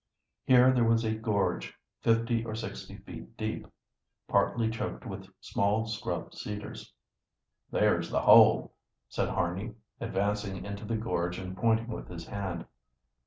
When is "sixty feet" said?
2.55-3.37